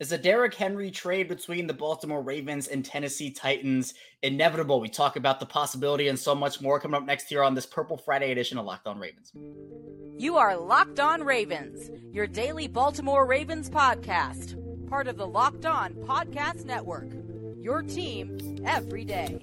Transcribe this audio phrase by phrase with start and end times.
[0.00, 4.80] Is the Derrick Henry trade between the Baltimore Ravens and Tennessee Titans inevitable?
[4.80, 7.64] We talk about the possibility and so much more coming up next here on this
[7.64, 9.30] Purple Friday edition of Locked On Ravens.
[10.18, 15.94] You are Locked On Ravens, your daily Baltimore Ravens podcast, part of the Locked On
[15.94, 17.12] Podcast Network.
[17.60, 19.38] Your team every day.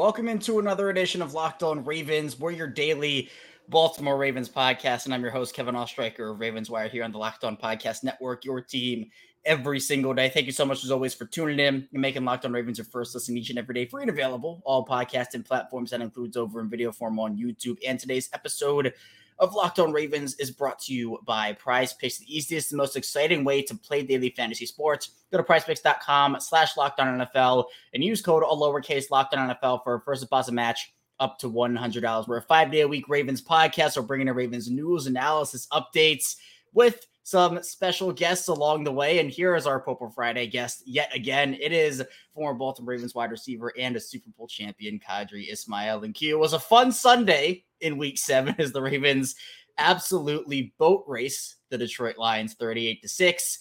[0.00, 2.40] Welcome into another edition of Locked On Ravens.
[2.40, 3.28] We're your daily
[3.68, 7.18] Baltimore Ravens podcast, and I'm your host, Kevin Oestreicher of Ravens Wire here on the
[7.18, 9.10] Locked On Podcast Network, your team
[9.44, 10.30] every single day.
[10.30, 12.86] Thank you so much, as always, for tuning in and making Locked On Ravens your
[12.86, 15.90] first listen each and every day, free and available, all podcasting platforms.
[15.90, 17.76] That includes over in video form on YouTube.
[17.86, 18.94] And today's episode
[19.40, 22.94] of Locked On Ravens is brought to you by Prize Picks, the easiest and most
[22.94, 25.12] exciting way to play daily fantasy sports.
[25.32, 27.64] Go to prizepicks.com slash lockdown NFL
[27.94, 32.28] and use code all lowercase lockdown NFL for a first deposit match up to $100.
[32.28, 33.96] We're a five day a week Ravens podcast.
[33.96, 36.36] We're bringing in Ravens news, analysis, updates
[36.74, 39.20] with some special guests along the way.
[39.20, 41.56] And here is our Popo Friday guest yet again.
[41.60, 42.02] It is
[42.34, 46.04] former Baltimore Ravens wide receiver and a Super Bowl champion, Qadry Ismail.
[46.04, 49.34] And Q was a fun Sunday in week seven as the Ravens
[49.78, 53.58] absolutely boat race the Detroit Lions 38 to 6.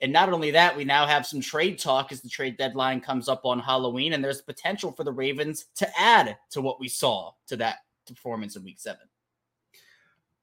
[0.00, 3.28] And not only that, we now have some trade talk as the trade deadline comes
[3.28, 7.32] up on Halloween, and there's potential for the Ravens to add to what we saw
[7.48, 9.02] to that performance in week seven.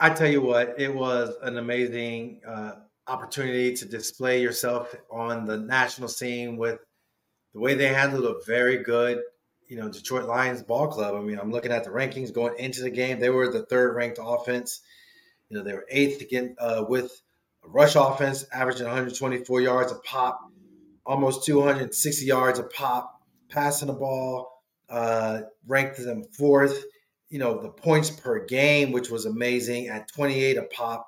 [0.02, 2.73] I tell you what, it was an amazing uh,
[3.08, 6.80] opportunity to display yourself on the national scene with
[7.53, 9.21] the way they handled a very good,
[9.67, 11.16] you know, Detroit Lions ball club.
[11.16, 13.19] I mean, I'm looking at the rankings going into the game.
[13.19, 14.81] They were the third ranked offense.
[15.49, 17.21] You know, they were eighth again uh, with
[17.63, 20.39] a rush offense, averaging 124 yards a pop,
[21.05, 26.83] almost 260 yards a pop, passing the ball, uh, ranked them fourth
[27.30, 31.08] you know, the points per game, which was amazing at 28 a pop.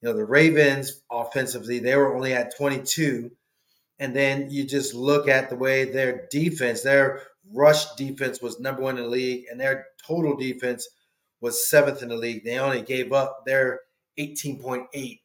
[0.00, 3.30] You know, the Ravens offensively, they were only at 22.
[3.98, 8.82] And then you just look at the way their defense, their rush defense was number
[8.82, 10.88] one in the league, and their total defense
[11.40, 12.44] was seventh in the league.
[12.44, 13.80] They only gave up their
[14.18, 15.20] 18.8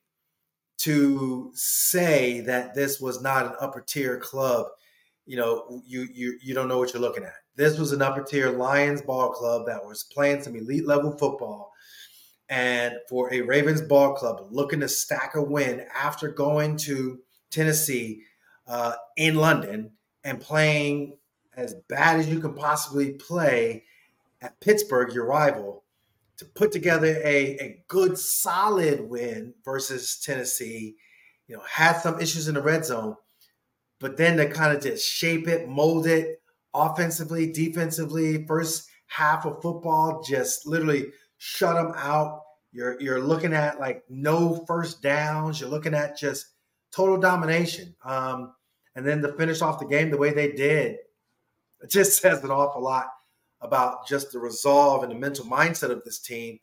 [0.80, 4.68] to say that this was not an upper tier club.
[5.26, 7.34] You know, you you you don't know what you're looking at.
[7.56, 11.74] This was an upper tier Lions ball club that was playing some elite level football.
[12.50, 17.20] And for a Ravens ball club looking to stack a win after going to
[17.52, 18.24] Tennessee
[18.68, 19.92] uh, in London
[20.24, 21.18] and playing
[21.58, 23.84] as bad as you can possibly play
[24.42, 25.84] at Pittsburgh, your rival,
[26.38, 30.96] to put together a, a good, solid win versus Tennessee.
[31.48, 33.16] You know, had some issues in the red zone,
[34.00, 36.42] but then to kind of just shape it, mold it,
[36.74, 41.08] offensively, defensively, first half of football, just literally
[41.38, 42.44] shut them out.
[42.72, 45.60] You're you're looking at like no first downs.
[45.60, 46.48] You're looking at just
[46.92, 47.96] total domination.
[48.04, 48.54] Um,
[48.96, 50.98] and then to finish off the game the way they did,
[51.88, 53.08] it just says an awful lot
[53.62, 56.60] about just the resolve and the mental mindset of this team.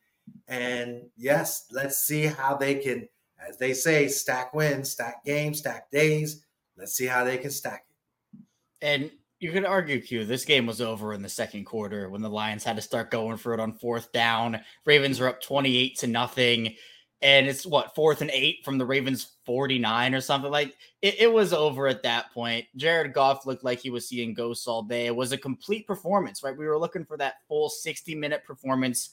[0.48, 3.08] And yes, let's see how they can,
[3.46, 6.44] as they say, stack wins, stack games, stack days.
[6.76, 8.38] Let's see how they can stack it.
[8.80, 12.30] And you could argue, Q, this game was over in the second quarter when the
[12.30, 14.60] Lions had to start going for it on fourth down.
[14.86, 16.76] Ravens were up 28 to nothing.
[17.24, 21.32] And it's what, fourth and eight from the Ravens 49 or something like it, it
[21.32, 22.66] was over at that point.
[22.76, 25.06] Jared Goff looked like he was seeing ghosts all day.
[25.06, 26.56] It was a complete performance, right?
[26.56, 29.08] We were looking for that full 60 minute performance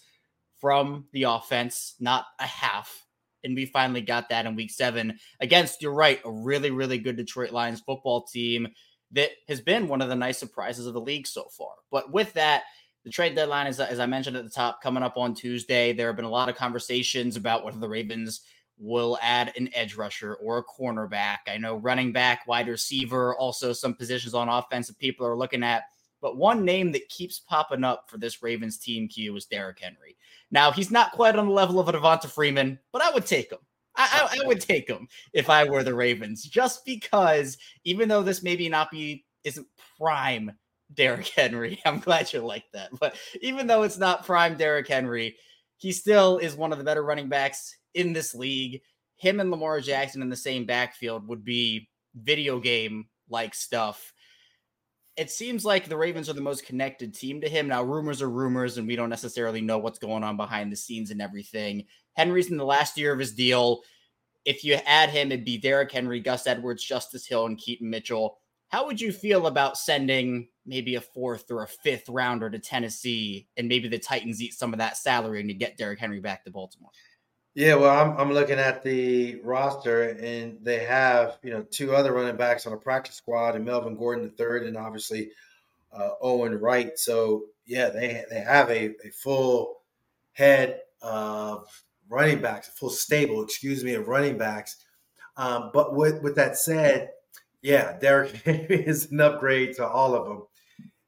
[0.59, 3.07] from the offense, not a half.
[3.45, 7.15] And we finally got that in week seven against, you're right, a really, really good
[7.15, 8.67] Detroit Lions football team
[9.13, 11.75] that has been one of the nice surprises of the league so far.
[11.89, 12.63] But with that,
[13.03, 15.93] the trade deadline is, as I mentioned at the top, coming up on Tuesday.
[15.93, 18.41] There have been a lot of conversations about whether the Ravens
[18.77, 21.37] will add an edge rusher or a cornerback.
[21.47, 25.63] I know running back, wide receiver, also some positions on offense that people are looking
[25.63, 25.83] at.
[26.21, 30.15] But one name that keeps popping up for this Ravens team Q is Derrick Henry.
[30.51, 33.51] Now, he's not quite on the level of a Devonta Freeman, but I would take
[33.51, 33.59] him.
[33.95, 38.23] I, I, I, would take him if I were the Ravens, just because even though
[38.23, 39.67] this maybe not be isn't
[39.97, 40.51] prime
[40.93, 42.89] Derrick Henry, I'm glad you like that.
[42.99, 45.37] But even though it's not prime Derrick Henry,
[45.77, 48.81] he still is one of the better running backs in this league.
[49.17, 54.13] Him and Lamar Jackson in the same backfield would be video game like stuff.
[55.17, 57.67] It seems like the Ravens are the most connected team to him.
[57.67, 61.11] Now, rumors are rumors, and we don't necessarily know what's going on behind the scenes
[61.11, 61.85] and everything.
[62.13, 63.81] Henry's in the last year of his deal.
[64.43, 68.39] if you add him, it'd be Derrick Henry, Gus Edwards, Justice Hill, and Keaton Mitchell.
[68.71, 73.47] How would you feel about sending maybe a fourth or a fifth rounder to Tennessee
[73.57, 76.45] and maybe the Titans eat some of that salary and to get Derrick Henry back
[76.45, 76.91] to Baltimore?
[77.53, 82.13] Yeah, well, I'm, I'm looking at the roster and they have, you know, two other
[82.13, 85.31] running backs on a practice squad and Melvin Gordon the third and obviously
[85.91, 86.97] uh, Owen Wright.
[86.97, 89.81] So, yeah, they, they have a, a full
[90.31, 91.67] head of
[92.07, 94.77] running backs, a full stable, excuse me, of running backs.
[95.35, 97.09] Um, but with, with that said,
[97.61, 100.43] yeah, Derrick Henry is an upgrade to all of them.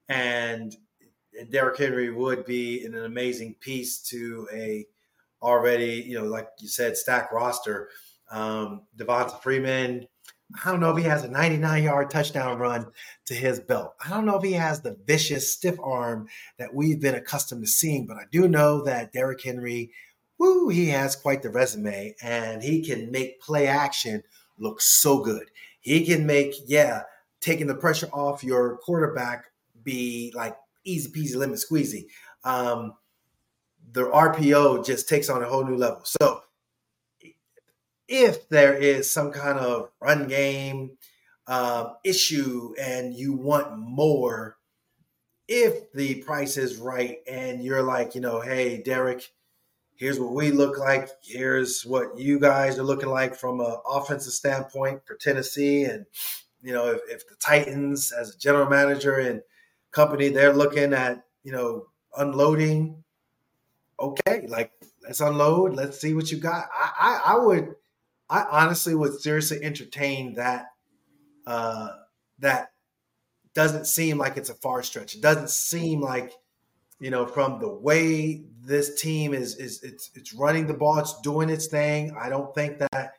[0.09, 0.75] And
[1.49, 4.85] Derrick Henry would be an amazing piece to a
[5.41, 7.89] already, you know, like you said, stack roster.
[8.31, 10.07] Um, Devonta Freeman,
[10.63, 12.87] I don't know if he has a 99 yard touchdown run
[13.25, 13.95] to his belt.
[14.03, 16.27] I don't know if he has the vicious stiff arm
[16.57, 19.91] that we've been accustomed to seeing, but I do know that Derrick Henry,
[20.37, 24.23] woo, he has quite the resume and he can make play action
[24.59, 25.49] look so good.
[25.83, 27.03] He can make, yeah,
[27.39, 29.45] taking the pressure off your quarterback
[29.83, 32.05] be like easy peasy lemon squeezy.
[32.43, 32.95] Um,
[33.91, 36.03] the RPO just takes on a whole new level.
[36.05, 36.41] So
[38.07, 40.97] if there is some kind of run game
[41.47, 44.57] uh, issue and you want more,
[45.49, 49.31] if the price is right and you're like, you know, hey, Derrick,
[49.95, 51.09] here's what we look like.
[51.21, 55.83] Here's what you guys are looking like from an offensive standpoint for Tennessee.
[55.83, 56.05] And,
[56.61, 59.41] you know, if, if the Titans, as a general manager and
[59.91, 61.87] company, they're looking at, you know,
[62.17, 63.03] unloading,
[63.99, 64.71] okay, like
[65.03, 65.75] let's unload.
[65.75, 66.67] Let's see what you got.
[66.73, 67.75] I, I, I would,
[68.29, 70.67] I honestly would seriously entertain that.
[71.45, 71.89] Uh,
[72.39, 72.71] that
[73.53, 75.15] doesn't seem like it's a far stretch.
[75.15, 76.33] It doesn't seem like
[77.03, 81.19] you know, from the way this team is is it's it's running the ball, it's
[81.21, 82.15] doing its thing.
[82.19, 83.13] I don't think that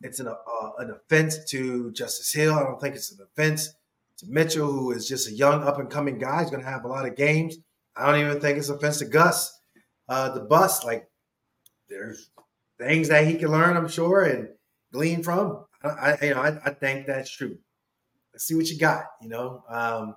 [0.00, 2.54] it's an uh, an offense to Justice Hill.
[2.54, 3.74] I don't think it's an offense
[4.18, 6.40] to Mitchell, who is just a young up and coming guy.
[6.40, 7.56] He's going to have a lot of games.
[7.96, 9.60] I don't even think it's an offense to Gus,
[10.08, 10.84] uh, the bus.
[10.84, 11.10] Like
[11.88, 12.30] there's
[12.78, 14.48] things that he can learn, I'm sure, and
[14.92, 15.64] glean from.
[15.82, 17.58] I, I you know I, I, think that's true.
[18.32, 19.04] Let's see what you got.
[19.20, 20.16] You know, um,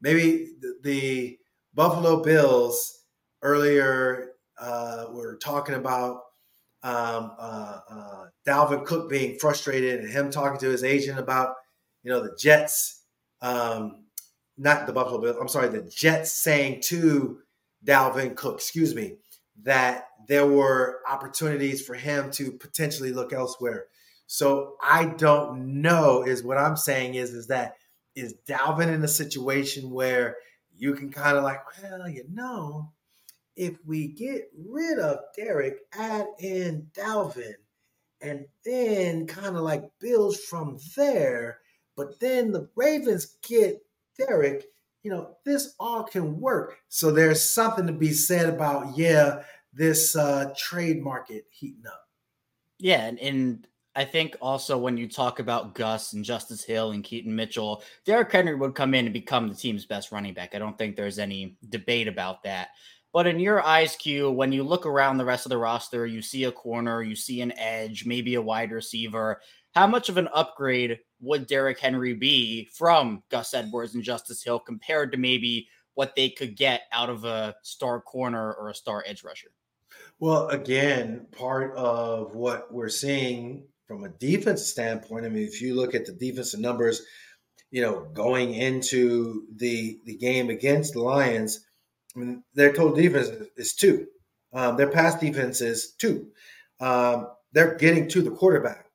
[0.00, 1.38] maybe the, the
[1.74, 3.01] Buffalo Bills
[3.42, 6.22] earlier uh, we were talking about
[6.82, 11.54] um, uh, uh, Dalvin Cook being frustrated and him talking to his agent about,
[12.02, 13.02] you know, the Jets,
[13.40, 14.04] um,
[14.58, 17.38] not the Buffalo Bills, I'm sorry, the Jets saying to
[17.84, 19.16] Dalvin Cook, excuse me,
[19.62, 23.86] that there were opportunities for him to potentially look elsewhere.
[24.26, 27.76] So I don't know is what I'm saying is is that
[28.14, 30.36] is Dalvin in a situation where–
[30.76, 32.90] you can kind of like, well, you know,
[33.56, 37.54] if we get rid of Derrick, add in Dalvin,
[38.20, 41.58] and then kind of like builds from there.
[41.96, 43.84] But then the Ravens get
[44.16, 44.64] Derrick,
[45.02, 46.78] you know, this all can work.
[46.88, 52.08] So there's something to be said about, yeah, this uh, trade market heating up.
[52.78, 57.04] Yeah, and, and I think also when you talk about Gus and Justice Hill and
[57.04, 60.54] Keaton Mitchell, Derrick Henry would come in and become the team's best running back.
[60.54, 62.70] I don't think there's any debate about that.
[63.12, 66.22] But in your eyes, Q, when you look around the rest of the roster, you
[66.22, 69.40] see a corner, you see an edge, maybe a wide receiver.
[69.74, 74.58] How much of an upgrade would Derrick Henry be from Gus Edwards and Justice Hill
[74.58, 79.04] compared to maybe what they could get out of a star corner or a star
[79.06, 79.48] edge rusher?
[80.18, 85.74] Well, again, part of what we're seeing from a defense standpoint, I mean, if you
[85.74, 87.02] look at the defensive numbers,
[87.70, 91.66] you know, going into the the game against the Lions,
[92.14, 94.06] I mean, their total defense is two.
[94.52, 96.28] Um, their pass defense is two.
[96.80, 98.86] Um, they're getting to the quarterback.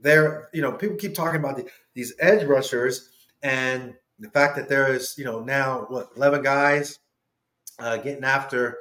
[0.00, 3.08] They're, you know, people keep talking about the, these edge rushers
[3.42, 6.98] and the fact that there is, you know, now what eleven guys
[7.78, 8.78] uh, getting after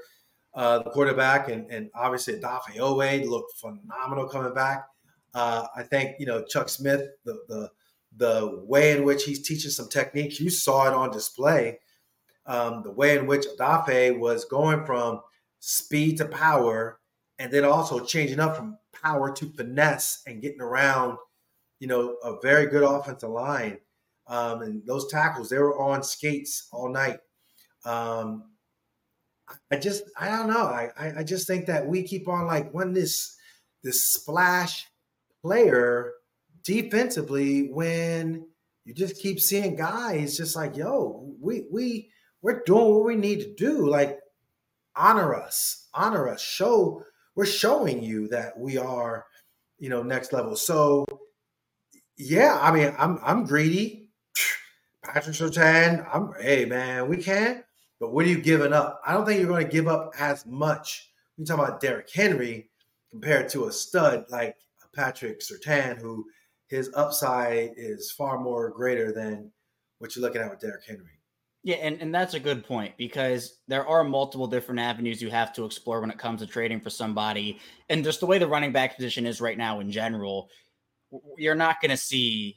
[0.53, 4.87] uh, the quarterback, and, and obviously Odafe Oweh looked phenomenal coming back.
[5.33, 7.69] Uh, I think you know Chuck Smith, the the
[8.17, 11.79] the way in which he's teaching some techniques, you saw it on display.
[12.47, 15.21] Um, the way in which Odafe was going from
[15.59, 16.99] speed to power,
[17.39, 21.17] and then also changing up from power to finesse and getting around,
[21.79, 23.77] you know, a very good offensive line.
[24.27, 27.19] Um, and those tackles, they were on skates all night.
[27.85, 28.51] Um,
[29.71, 30.65] I just, I don't know.
[30.65, 33.37] I, I just think that we keep on like when this,
[33.83, 34.85] this splash
[35.41, 36.13] player
[36.63, 38.45] defensively when
[38.83, 42.09] you just keep seeing guys just like, yo, we we
[42.41, 43.87] we're doing what we need to do.
[43.87, 44.19] Like
[44.95, 47.03] honor us, honor us, show
[47.35, 49.25] we're showing you that we are
[49.79, 50.55] you know, next level.
[50.55, 51.05] So,
[52.17, 54.09] yeah, I mean, I'm I'm greedy.
[55.03, 57.63] Patrick Surtain, I'm hey man, we can,
[57.99, 59.01] but what are you giving up?
[59.05, 61.11] I don't think you're going to give up as much.
[61.37, 62.69] We talk about Derrick Henry
[63.11, 64.55] compared to a stud like
[64.95, 66.25] Patrick Surtain, who
[66.67, 69.51] his upside is far more greater than
[69.99, 71.16] what you're looking at with Derrick Henry.
[71.67, 75.51] Yeah, and, and that's a good point because there are multiple different avenues you have
[75.51, 77.59] to explore when it comes to trading for somebody.
[77.89, 80.49] And just the way the running back position is right now in general,
[81.37, 82.55] you're not going to see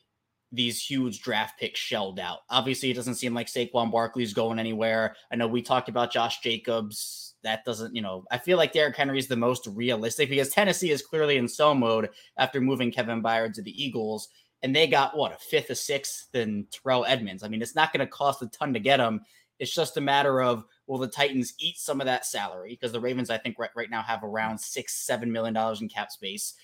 [0.53, 2.39] these huge draft picks shelled out.
[2.51, 5.17] Obviously, it doesn't seem like Saquon Barkley's going anywhere.
[5.33, 7.35] I know we talked about Josh Jacobs.
[7.43, 10.93] That doesn't, you know, I feel like Derrick Henry is the most realistic because Tennessee
[10.93, 14.29] is clearly in sell mode after moving Kevin Byard to the Eagles
[14.63, 17.43] and they got what a fifth, a sixth, than Terrell Edmonds.
[17.43, 19.21] I mean, it's not going to cost a ton to get him.
[19.59, 23.01] It's just a matter of will the Titans eat some of that salary because the
[23.01, 26.55] Ravens, I think, right, right now have around six, seven million dollars in cap space.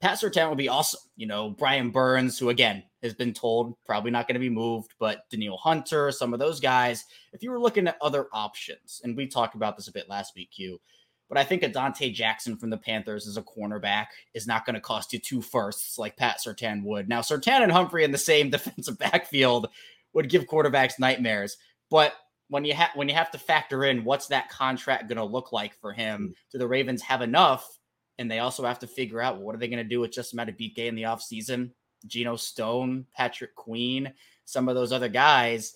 [0.00, 1.00] Pat Surtain would be awesome.
[1.16, 4.94] You know, Brian Burns, who again has been told probably not going to be moved,
[4.98, 7.04] but Danielle Hunter, some of those guys.
[7.32, 10.34] If you were looking at other options, and we talked about this a bit last
[10.36, 10.80] week, Q,
[11.28, 14.74] but I think a Donte Jackson from the Panthers as a cornerback is not going
[14.74, 17.08] to cost you two firsts like Pat Surtain would.
[17.08, 19.68] Now, Surtain and Humphrey in the same defensive backfield
[20.14, 21.58] would give quarterbacks nightmares.
[21.90, 22.14] But
[22.48, 25.52] when you have when you have to factor in what's that contract going to look
[25.52, 26.32] like for him, hmm.
[26.50, 27.78] do the Ravens have enough?
[28.18, 30.12] And they also have to figure out well, what are they going to do with
[30.12, 31.70] Justin Madubuike in the offseason?
[32.06, 34.12] Geno Stone, Patrick Queen,
[34.44, 35.74] some of those other guys.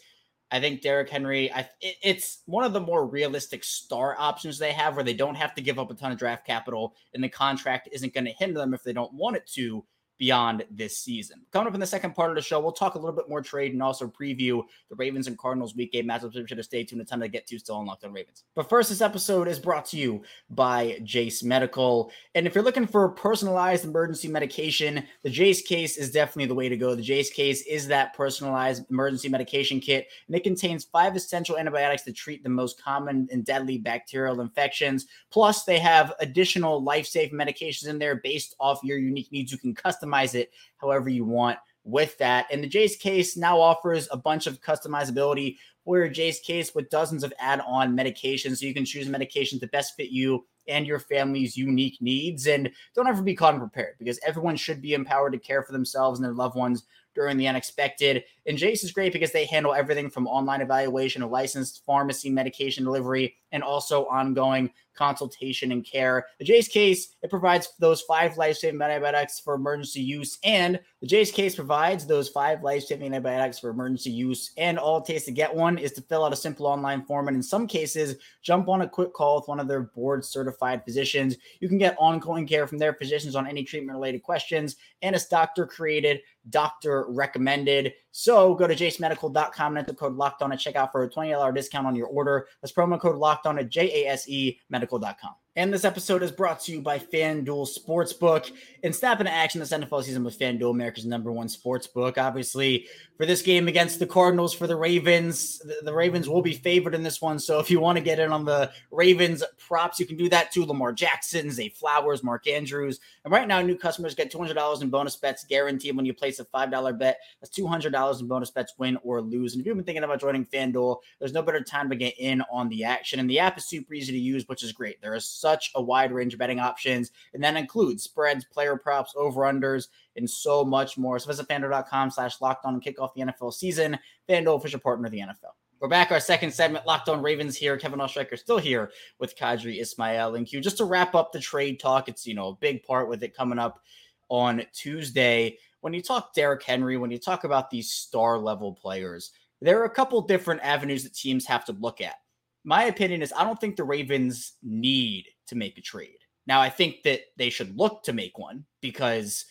[0.52, 4.72] I think Derrick Henry, I, it, it's one of the more realistic star options they
[4.72, 7.28] have where they don't have to give up a ton of draft capital and the
[7.30, 9.82] contract isn't going to hinder them if they don't want it to
[10.22, 11.40] beyond this season.
[11.52, 13.42] Coming up in the second part of the show, we'll talk a little bit more
[13.42, 16.36] trade and also preview the Ravens and Cardinals week game matchups.
[16.36, 17.02] We should have stayed tuned.
[17.02, 18.44] A ton to get to still unlocked on Ravens.
[18.54, 22.12] But first, this episode is brought to you by Jase Medical.
[22.36, 26.68] And if you're looking for personalized emergency medication, the Jase case is definitely the way
[26.68, 26.94] to go.
[26.94, 32.04] The Jase case is that personalized emergency medication kit, and it contains five essential antibiotics
[32.04, 35.08] to treat the most common and deadly bacterial infections.
[35.32, 39.50] Plus, they have additional life-saving medications in there based off your unique needs.
[39.50, 42.46] You can customize customize it however you want with that.
[42.50, 46.90] And the Jase case now offers a bunch of customizability for your Jase case with
[46.90, 48.58] dozens of add on medications.
[48.58, 52.46] So you can choose medications that best fit you and your family's unique needs.
[52.46, 56.18] And don't ever be caught unprepared because everyone should be empowered to care for themselves
[56.18, 56.84] and their loved ones
[57.16, 58.22] during the unexpected.
[58.46, 63.34] And Jase is great because they handle everything from online evaluation licensed pharmacy medication delivery
[63.52, 66.26] and also ongoing consultation and care.
[66.38, 70.38] The Jase case, it provides those five life-saving antibiotics for emergency use.
[70.44, 74.52] And the Jase case provides those five life-saving antibiotics for emergency use.
[74.56, 77.28] And all it takes to get one is to fill out a simple online form.
[77.28, 80.84] And in some cases, jump on a quick call with one of their board certified
[80.84, 81.36] physicians.
[81.60, 84.76] You can get ongoing care from their physicians on any treatment related questions.
[85.00, 87.94] And it's doctor created, doctor recommended.
[88.10, 91.54] So go to jasemedical.com and enter code locked on and check out for a $20
[91.54, 92.46] discount on your order.
[92.60, 95.34] That's promo code locked on at J A S E medical.com.
[95.54, 98.50] And this episode is brought to you by FanDuel Sportsbook.
[98.82, 102.16] And snap into action this NFL season with FanDuel, America's number one sportsbook.
[102.16, 102.86] Obviously,
[103.18, 107.02] for this game against the Cardinals, for the Ravens, the, Ravens will be favored in
[107.02, 107.38] this one.
[107.38, 110.52] So if you want to get in on the Ravens props, you can do that
[110.52, 110.64] too.
[110.64, 112.98] Lamar Jackson, Zay Flowers, Mark Andrews.
[113.24, 116.46] And right now, new customers get $200 in bonus bets guaranteed when you place a
[116.46, 117.20] $5 bet.
[117.40, 119.52] That's $200 in bonus bets, win or lose.
[119.52, 122.42] And if you've been thinking about joining FanDuel, there's no better time to get in
[122.50, 123.20] on the action.
[123.20, 125.00] And the app is super easy to use, which is great.
[125.02, 129.12] There is such a wide range of betting options, and that includes spreads, player props,
[129.16, 131.18] over unders, and so much more.
[131.18, 133.98] So visit fanduel.com slash locked on and kick off the NFL season.
[134.28, 135.52] FanDuel, official partner of the NFL.
[135.82, 136.12] We're back.
[136.12, 137.76] Our second segment, Locked On Ravens here.
[137.76, 140.60] Kevin Oestreicher still here with Qadry Ismail and Q.
[140.60, 143.36] Just to wrap up the trade talk, it's you know a big part with it
[143.36, 143.80] coming up
[144.28, 145.58] on Tuesday.
[145.80, 149.86] When you talk Derrick Henry, when you talk about these star level players, there are
[149.86, 152.14] a couple different avenues that teams have to look at
[152.64, 156.18] my opinion is I don't think the Ravens need to make a trade.
[156.46, 159.44] Now, I think that they should look to make one because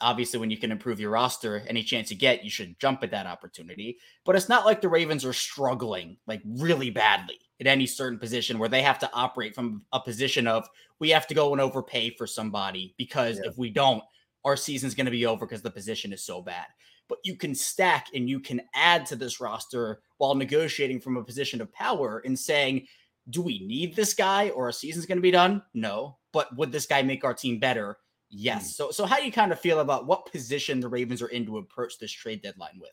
[0.00, 3.10] obviously, when you can improve your roster, any chance you get, you should jump at
[3.10, 3.98] that opportunity.
[4.24, 8.58] But it's not like the Ravens are struggling like really badly at any certain position
[8.58, 10.68] where they have to operate from a position of
[10.98, 13.50] we have to go and overpay for somebody because yeah.
[13.50, 14.02] if we don't,
[14.44, 16.66] our season's going to be over because the position is so bad
[17.12, 21.22] but you can stack and you can add to this roster while negotiating from a
[21.22, 22.86] position of power and saying,
[23.28, 25.62] do we need this guy or a season's going to be done?
[25.74, 26.16] No.
[26.32, 27.98] But would this guy make our team better?
[28.30, 28.72] Yes.
[28.72, 28.76] Mm.
[28.76, 31.44] So, so how do you kind of feel about what position the Ravens are in
[31.44, 32.92] to approach this trade deadline with?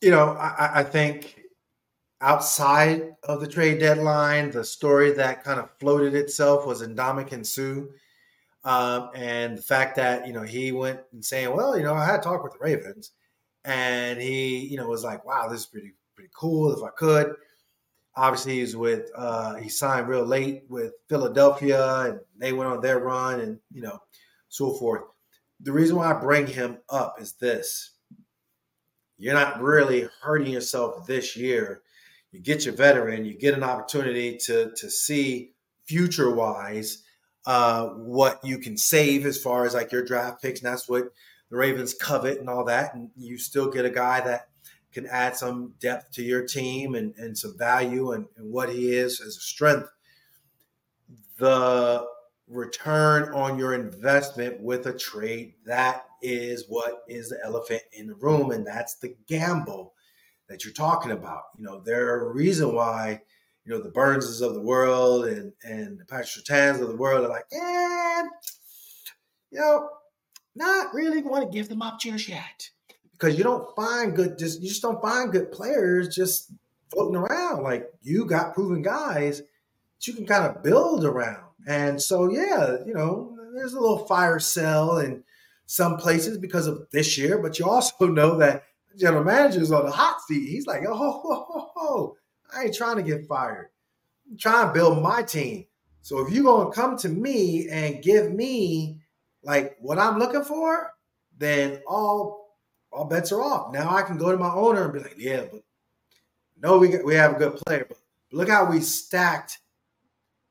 [0.00, 1.42] You know, I, I think
[2.22, 7.92] outside of the trade deadline, the story that kind of floated itself was Ndamukong Suh.
[8.62, 12.04] Um, and the fact that you know he went and saying, well, you know, I
[12.04, 13.12] had to talk with the Ravens,
[13.64, 16.72] and he you know was like, wow, this is pretty pretty cool.
[16.72, 17.34] If I could,
[18.16, 22.98] obviously he's with uh, he signed real late with Philadelphia, and they went on their
[22.98, 23.98] run, and you know,
[24.48, 25.02] so forth.
[25.60, 27.92] The reason why I bring him up is this:
[29.16, 31.82] you're not really hurting yourself this year.
[32.32, 35.52] You get your veteran, you get an opportunity to to see
[35.86, 37.02] future wise
[37.46, 41.12] uh, what you can save as far as like your draft picks, and that's what
[41.50, 42.94] the Ravens covet and all that.
[42.94, 44.48] And you still get a guy that
[44.92, 48.92] can add some depth to your team and, and some value and, and what he
[48.92, 49.88] is as a strength.
[51.38, 52.06] The
[52.48, 58.14] return on your investment with a trade, that is what is the elephant in the
[58.14, 58.50] room.
[58.50, 59.94] And that's the gamble
[60.48, 61.44] that you're talking about.
[61.56, 63.22] You know, there are a reason why
[63.70, 67.24] you know, the Burnses of the world and and the Patrick Surtains of the world
[67.24, 68.28] are like, and
[69.52, 69.90] you know,
[70.56, 72.68] not really want to give them up just yet
[73.12, 76.50] because you don't find good just you just don't find good players just
[76.90, 77.62] floating around.
[77.62, 81.44] Like you got proven guys that you can kind of build around.
[81.68, 85.22] And so yeah, you know, there's a little fire sale in
[85.66, 88.64] some places because of this year, but you also know that
[88.96, 90.48] general manager's on the hot seat.
[90.48, 92.16] He's like, oh, ho, ho, ho.
[92.56, 93.70] I ain't trying to get fired.
[94.30, 95.66] I'm trying to build my team.
[96.02, 99.00] So if you're gonna come to me and give me
[99.42, 100.92] like what I'm looking for,
[101.38, 102.56] then all
[102.92, 103.72] all bets are off.
[103.72, 105.62] Now I can go to my owner and be like, yeah, but
[106.62, 107.98] no, we we have a good player, but
[108.32, 109.58] look how we stacked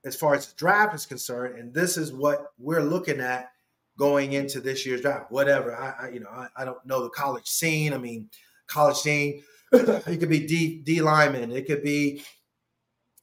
[0.06, 3.51] as far as the draft is concerned, and this is what we're looking at
[3.98, 5.32] going into this year's draft.
[5.32, 7.94] Whatever I, I you know, I, I don't know the college scene.
[7.94, 8.29] I mean,
[8.68, 11.51] college scene it could be D D lineman.
[11.51, 12.23] It could be,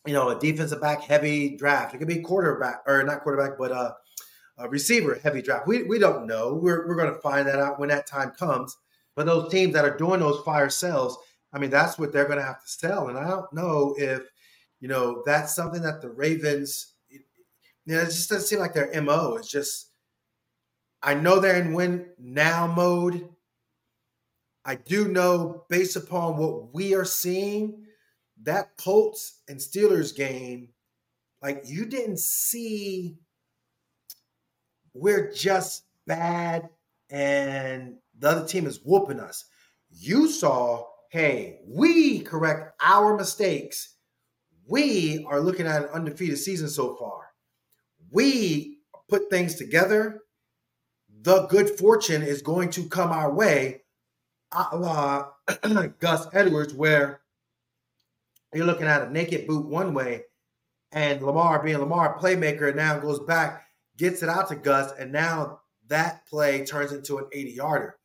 [0.06, 1.94] you know, a defensive back heavy draft.
[1.94, 3.96] It could be quarterback or not quarterback, but a,
[4.58, 5.66] a receiver heavy draft.
[5.66, 6.54] We, we don't know.
[6.54, 8.76] We're, we're going to find that out when that time comes.
[9.14, 11.18] But those teams that are doing those fire sales,
[11.52, 13.08] I mean, that's what they're going to have to sell.
[13.08, 14.22] And I don't know if,
[14.80, 17.20] you know, that's something that the Ravens, you
[17.86, 19.36] know, it just doesn't seem like their MO.
[19.36, 19.88] It's just,
[21.02, 23.28] I know they're in win now mode
[24.66, 27.84] I do know, based upon what we are seeing,
[28.42, 30.70] that Colts and Steelers game,
[31.40, 33.18] like you didn't see,
[34.92, 36.68] we're just bad
[37.10, 39.44] and the other team is whooping us.
[39.88, 43.94] You saw, hey, we correct our mistakes.
[44.66, 47.28] We are looking at an undefeated season so far.
[48.10, 50.22] We put things together.
[51.22, 53.82] The good fortune is going to come our way
[54.52, 55.24] uh,
[55.98, 57.20] Gus Edwards, where
[58.54, 60.24] you're looking at a naked boot one way,
[60.92, 65.60] and Lamar being Lamar playmaker now goes back, gets it out to Gus, and now
[65.88, 67.96] that play turns into an 80 yarder.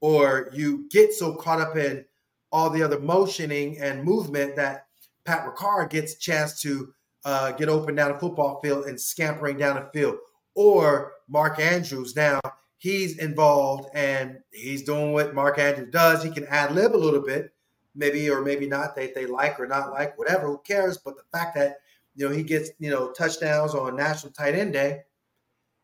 [0.00, 2.04] Or you get so caught up in
[2.52, 4.86] all the other motioning and movement that
[5.24, 6.92] Pat Ricard gets a chance to
[7.24, 10.16] uh, get open down the football field and scampering down the field.
[10.54, 12.40] Or Mark Andrews now
[12.78, 16.22] he's involved and he's doing what Mark Andrews does.
[16.22, 17.52] He can ad lib a little bit,
[17.94, 18.96] maybe or maybe not.
[18.96, 20.46] They they like or not like, whatever.
[20.46, 20.96] Who cares?
[20.96, 21.76] But the fact that
[22.14, 25.02] you know he gets you know touchdowns on National Tight End Day.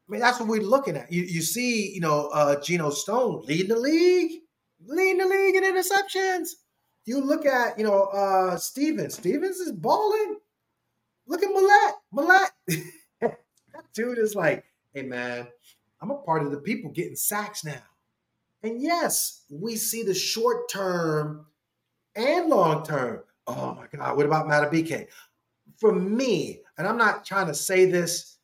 [0.06, 1.10] I mean, that's what we're looking at.
[1.10, 4.42] You, you see, you know, uh, Geno Stone leading the league,
[4.84, 6.50] leading the league in interceptions.
[7.06, 9.14] You look at, you know, uh, Stephens.
[9.14, 10.36] Stephens is balling.
[11.26, 11.92] Look at Millette.
[12.12, 13.36] Millette.
[13.94, 15.46] dude is like, hey, man,
[16.04, 17.80] I'm a part of the people getting sacks now.
[18.62, 21.46] And yes, we see the short term
[22.14, 23.22] and long term.
[23.46, 25.06] Oh my God, what about Madubuike?
[25.78, 28.36] For me, and I'm not trying to say this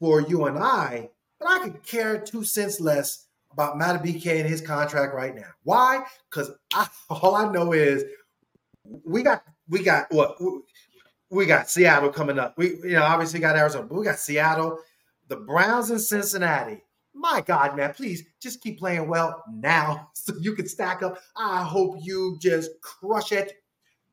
[0.00, 4.60] for you and I, but I could care two cents less about Madubuike and his
[4.60, 5.50] contract right now.
[5.62, 6.02] Why?
[6.28, 6.50] Because
[7.10, 8.04] all I know is
[9.04, 10.36] we got we got what
[11.30, 12.58] we got Seattle coming up.
[12.58, 14.80] We you know obviously got Arizona, but we got Seattle,
[15.28, 16.82] the Browns in Cincinnati,
[17.14, 21.18] my God, man, please just keep playing well now so you can stack up.
[21.36, 23.62] I hope you just crush it.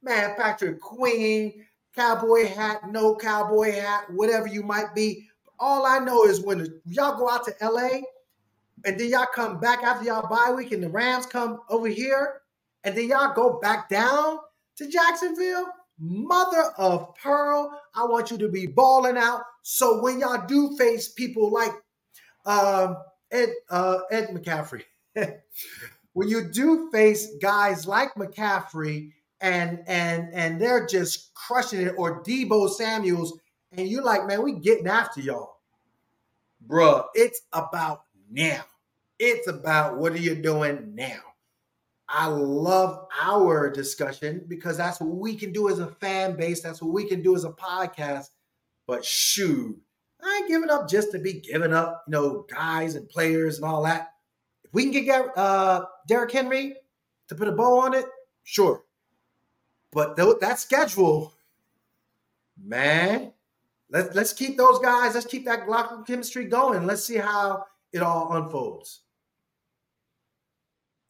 [0.04, 5.28] Man, Patrick Queen, cowboy hat, no cowboy hat, whatever you might be.
[5.60, 8.02] All I know is when y'all go out to LA
[8.86, 12.42] and then y'all come back after y'all bye week and the Rams come over here
[12.84, 14.40] and then y'all go back down
[14.78, 15.68] to Jacksonville.
[16.00, 19.42] Mother of pearl, I want you to be balling out.
[19.62, 21.74] So when y'all do face people like
[22.46, 22.98] um,
[23.32, 24.84] Ed uh, Ed McCaffrey.
[26.14, 32.24] when you do face guys like McCaffrey and and and they're just crushing it, or
[32.24, 33.40] Deebo Samuels,
[33.72, 35.58] and you're like, man, we getting after y'all.
[36.66, 38.64] bruh, it's about now.
[39.20, 41.20] It's about what are you doing now?
[42.08, 46.62] I love our discussion because that's what we can do as a fan base.
[46.62, 48.28] That's what we can do as a podcast.
[48.86, 49.80] But shoot,
[50.24, 53.66] I ain't giving up just to be giving up, you know, guys and players and
[53.66, 54.14] all that.
[54.64, 56.76] If we can get uh, Derrick Henry
[57.28, 58.06] to put a bow on it,
[58.44, 58.84] sure.
[59.92, 61.34] But th- that schedule,
[62.64, 63.34] man,
[63.90, 65.16] let's let's keep those guys.
[65.16, 66.86] Let's keep that locker chemistry going.
[66.86, 69.02] Let's see how it all unfolds.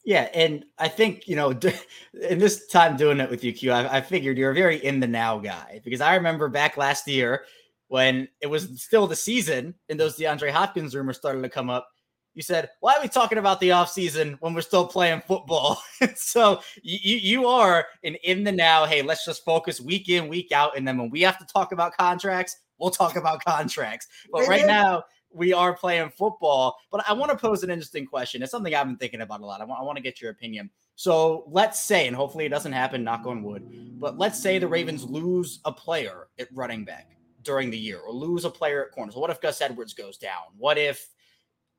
[0.04, 3.98] Yeah, and I think you know, in this time doing it with you, Q, I,
[3.98, 7.44] I figured you're a very in the now guy because I remember back last year
[7.92, 11.86] when it was still the season and those DeAndre Hopkins rumors started to come up.
[12.32, 15.78] You said, "Why are we talking about the offseason when we're still playing football?"
[16.16, 18.86] so you you are an in the now.
[18.86, 21.72] Hey, let's just focus week in week out, and then when we have to talk
[21.72, 24.06] about contracts, we'll talk about contracts.
[24.32, 26.78] But right now, we are playing football.
[26.90, 28.42] But I want to pose an interesting question.
[28.42, 29.60] It's something I've been thinking about a lot.
[29.60, 30.70] I want, I want to get your opinion.
[30.94, 34.66] So let's say, and hopefully it doesn't happen, knock on wood, but let's say the
[34.66, 37.10] Ravens lose a player at running back
[37.42, 39.16] during the year or lose a player at corners?
[39.16, 40.42] What if Gus Edwards goes down?
[40.56, 41.08] What if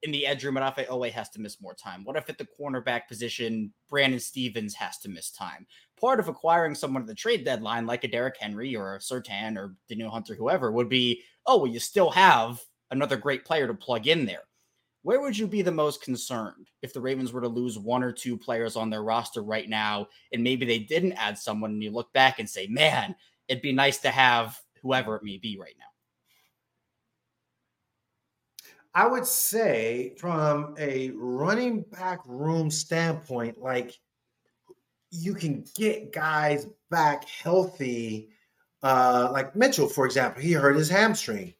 [0.04, 2.04] in the edge room, Odafe Oweh has to miss more time?
[2.04, 5.65] What if at the cornerback position, Brandon Stephens has to miss time?
[5.99, 9.58] Part of acquiring someone at the trade deadline, like a Derrick Henry or a Surtain
[9.58, 13.73] or Danielle Hunter, whoever, would be, oh, well, you still have another great player to
[13.73, 14.43] plug in there.
[15.04, 18.12] Where would you be the most concerned if the Ravens were to lose one or
[18.12, 21.91] two players on their roster right now, and maybe they didn't add someone, and you
[21.91, 23.15] look back and say, man,
[23.49, 25.86] it'd be nice to have whoever it may be right now?
[28.96, 33.98] I would say, from a running back room standpoint, like
[35.10, 38.30] you can get guys back healthy.
[38.84, 41.54] Uh, like Mitchell, for example, he hurt his hamstring.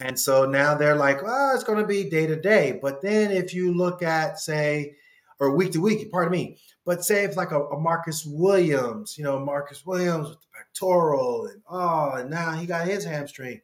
[0.00, 2.78] And so now they're like, well, it's going to be day to day.
[2.80, 4.96] But then if you look at, say,
[5.40, 9.24] or week to week, pardon me, but say if like a, a Marcus Williams, you
[9.24, 13.60] know, Marcus Williams with the pectoral and oh, and now he got his hamstring.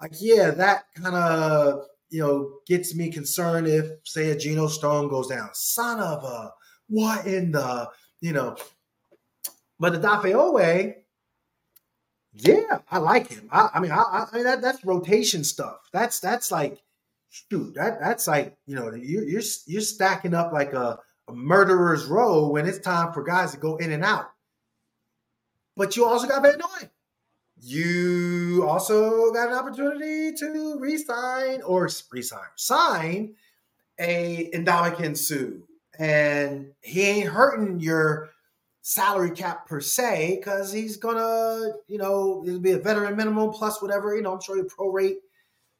[0.00, 5.08] Like, yeah, that kind of, you know, gets me concerned if, say, a Geno Stone
[5.08, 5.50] goes down.
[5.54, 6.52] Son of a,
[6.88, 7.88] what in the,
[8.20, 8.56] you know,
[9.78, 10.94] but the Dafe
[12.34, 13.48] yeah, I like him.
[13.52, 15.76] I, I mean, I, I, mean that that's rotation stuff.
[15.92, 16.80] That's that's like,
[17.28, 22.06] shoot, that that's like you know you're you're you're stacking up like a, a murderer's
[22.06, 24.31] row when it's time for guys to go in and out.
[25.76, 26.88] But you also got Van Noy.
[27.60, 33.34] You also got an opportunity to resign or resign, sign
[34.00, 35.60] a Ndamukong Suh,
[35.98, 38.30] and he ain't hurting your
[38.80, 43.80] salary cap per se because he's gonna, you know, it'll be a veteran minimum plus
[43.80, 44.16] whatever.
[44.16, 45.18] You know, I'm sure he'll prorate.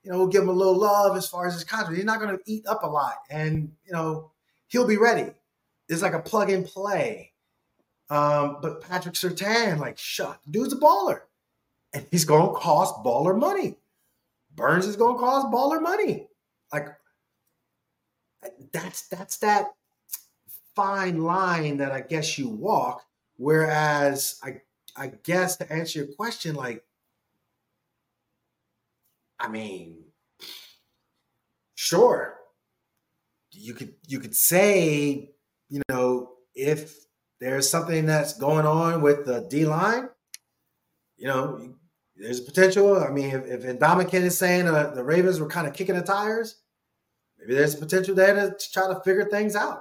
[0.04, 1.96] You know, give him a little love as far as his contract.
[1.96, 4.30] He's not gonna eat up a lot, and you know,
[4.68, 5.32] he'll be ready.
[5.88, 7.31] It's like a plug and play.
[8.12, 11.22] Um, but Patrick Surtain, like, shut, dude's a baller,
[11.94, 13.78] and he's gonna cost baller money.
[14.54, 16.28] Burns is gonna cost baller money.
[16.70, 16.88] Like,
[18.70, 19.68] that's that's that
[20.76, 23.02] fine line that I guess you walk.
[23.38, 24.60] Whereas I
[24.94, 26.84] I guess to answer your question, like,
[29.40, 30.04] I mean,
[31.76, 32.40] sure,
[33.52, 35.30] you could you could say,
[35.70, 37.06] you know, if
[37.42, 40.08] there's something that's going on with the D line,
[41.16, 41.74] you know,
[42.16, 43.02] there's a potential.
[43.02, 46.02] I mean, if, if Ndamukong is saying uh, the Ravens were kind of kicking the
[46.02, 46.60] tires,
[47.38, 49.80] maybe there's a potential there to try to figure things out.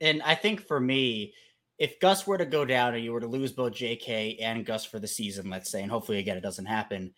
[0.00, 1.34] And I think for me,
[1.78, 4.84] if Gus were to go down and you were to lose both JK and Gus
[4.84, 7.12] for the season, let's say, and hopefully again it doesn't happen,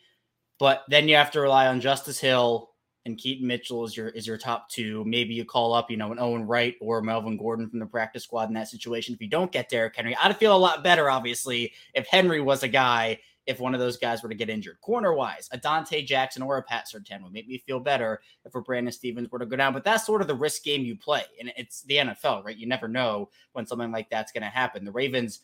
[0.59, 2.70] but then you have to rely on Justice Hill
[3.07, 5.05] and Keaton Mitchell is your is your top two.
[5.05, 8.25] Maybe you call up, you know, an Owen Wright or Melvin Gordon from the practice
[8.25, 9.15] squad in that situation.
[9.15, 12.63] If you don't get Derrick Henry, I'd feel a lot better, obviously, if Henry was
[12.63, 14.81] a guy if one of those guys were to get injured.
[14.81, 18.55] Corner wise, a Donte Jackson or a Pat Surtain would make me feel better if
[18.55, 19.73] a Brandon Stephens were to go down.
[19.73, 21.25] But that's sort of the risk game you play.
[21.41, 22.57] And it's the NFL, right?
[22.57, 24.85] You never know when something like that's going to happen.
[24.85, 25.41] The Ravens,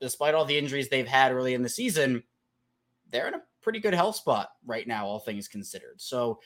[0.00, 2.22] despite all the injuries they've had early in the season,
[3.10, 6.00] they're in a pretty good health spot right now, all things considered.
[6.00, 6.40] So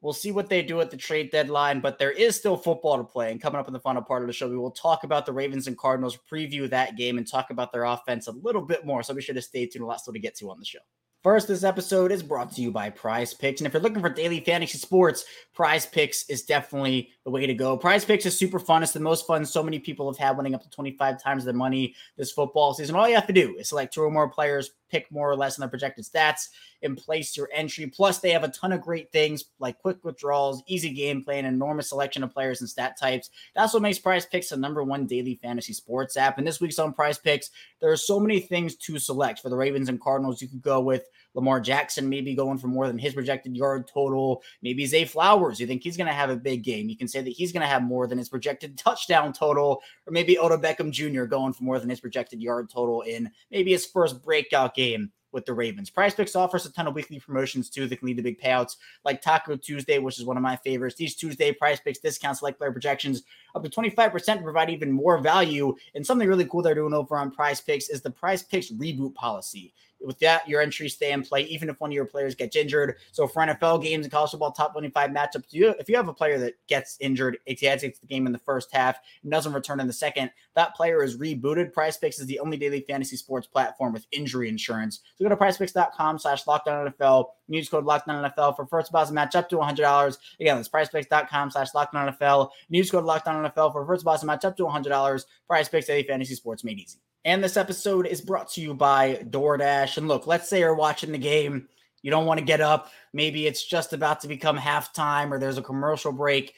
[0.00, 3.04] We'll see what they do at the trade deadline, but there is still football to
[3.04, 3.32] play.
[3.32, 5.32] And coming up in the final part of the show, we will talk about the
[5.32, 9.02] Ravens and Cardinals, preview that game, and talk about their offense a little bit more.
[9.02, 9.82] So be sure to stay tuned.
[9.82, 10.78] A lot still to get to on the show.
[11.24, 13.60] First, this episode is brought to you by Prize Picks.
[13.60, 17.54] And if you're looking for daily fantasy sports, Prize Picks is definitely the way to
[17.54, 17.76] go.
[17.76, 18.84] Prize Picks is super fun.
[18.84, 21.54] It's the most fun so many people have had winning up to 25 times their
[21.54, 22.94] money this football season.
[22.94, 25.58] All you have to do is select two or more players pick more or less
[25.58, 26.48] on the projected stats
[26.82, 27.86] and place your entry.
[27.86, 31.88] Plus, they have a ton of great things like quick withdrawals, easy gameplay, an enormous
[31.88, 33.30] selection of players and stat types.
[33.54, 36.38] That's what makes Prize Picks the number one daily fantasy sports app.
[36.38, 39.56] And this week's on Prize Picks, there are so many things to select for the
[39.56, 40.40] Ravens and Cardinals.
[40.40, 41.04] You could go with
[41.38, 44.42] Lamar Jackson maybe going for more than his projected yard total.
[44.60, 45.60] Maybe Zay Flowers.
[45.60, 46.88] You think he's going to have a big game.
[46.88, 49.80] You can say that he's going to have more than his projected touchdown total.
[50.04, 51.26] Or maybe Odell Beckham Jr.
[51.26, 55.46] going for more than his projected yard total in maybe his first breakout game with
[55.46, 55.90] the Ravens.
[55.90, 58.76] Prize Picks offers a ton of weekly promotions too that can lead to big payouts,
[59.04, 60.96] like Taco Tuesday, which is one of my favorites.
[60.96, 63.22] These Tuesday Prize Picks discounts, like player projections,
[63.54, 65.72] up to 25% to provide even more value.
[65.94, 69.14] And something really cool they're doing over on Prize Picks is the Prize Picks reboot
[69.14, 69.72] policy.
[70.00, 72.96] With that, your entries stay in play even if one of your players gets injured.
[73.12, 76.14] So for NFL games and college football top 25 matchups, you, if you have a
[76.14, 79.86] player that gets injured, exits the game in the first half and doesn't return in
[79.86, 81.72] the second, that player is rebooted.
[81.72, 85.00] Prize Picks is the only daily fantasy sports platform with injury insurance.
[85.16, 87.26] So go to prizepicks.com slash lockdown NFL.
[87.48, 90.18] Use code lockdown NFL for first deposit match up to $100.
[90.40, 92.50] Again, that's prizepicks.com slash lockdown NFL.
[92.68, 95.24] Use code lockdown NFL for first deposit match up to $100.
[95.46, 96.98] Prize Picks daily fantasy sports made easy.
[97.28, 99.98] And this episode is brought to you by DoorDash.
[99.98, 101.68] And look, let's say you're watching the game,
[102.00, 102.90] you don't want to get up.
[103.12, 106.54] Maybe it's just about to become halftime or there's a commercial break.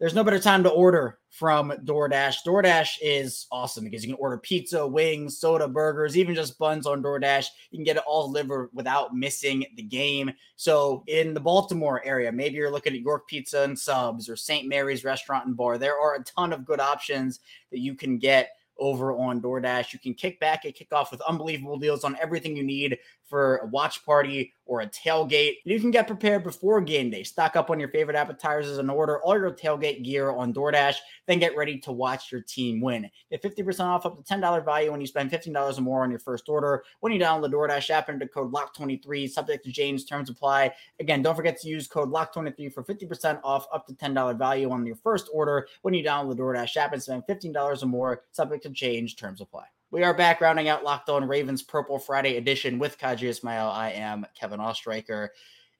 [0.00, 2.38] There's no better time to order from DoorDash.
[2.44, 7.00] DoorDash is awesome because you can order pizza, wings, soda, burgers, even just buns on
[7.00, 7.46] DoorDash.
[7.70, 10.32] You can get it all delivered without missing the game.
[10.56, 14.66] So, in the Baltimore area, maybe you're looking at York Pizza and Subs or St.
[14.66, 15.78] Mary's Restaurant and Bar.
[15.78, 17.38] There are a ton of good options
[17.70, 19.92] that you can get over on DoorDash.
[19.92, 23.58] You can kick back and kick off with unbelievable deals on everything you need for
[23.58, 25.54] a watch party or a tailgate.
[25.64, 27.22] You can get prepared before game day.
[27.22, 30.96] Stock up on your favorite appetizers and order all your tailgate gear on DoorDash.
[31.26, 33.10] Then get ready to watch your team win.
[33.30, 36.20] Get 50% off up to $10 value when you spend $15 or more on your
[36.20, 36.84] first order.
[37.00, 40.74] When you download the DoorDash app, enter code LOCK23, subject to James terms apply.
[41.00, 44.86] Again, don't forget to use code LOCK23 for 50% off up to $10 value on
[44.86, 48.64] your first order when you download the DoorDash app and spend $15 or more, subject
[48.64, 49.64] to change, terms apply.
[49.90, 53.68] We are back rounding out Locked On Ravens Purple Friday edition with Qadry Ismail.
[53.68, 55.28] I am Kevin Oestreicher.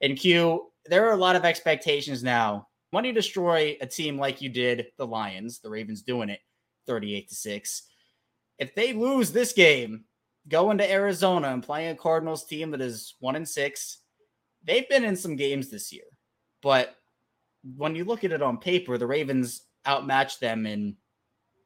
[0.01, 2.67] And Q, there are a lot of expectations now.
[2.89, 6.39] When you destroy a team like you did the Lions, the Ravens doing it
[6.87, 7.83] 38 to 6.
[8.57, 10.05] If they lose this game,
[10.47, 13.99] going to Arizona and playing a Cardinals team that is one and six,
[14.63, 16.05] they've been in some games this year.
[16.63, 16.95] But
[17.77, 20.97] when you look at it on paper, the Ravens outmatched them in